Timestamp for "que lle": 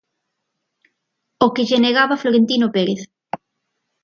1.53-1.81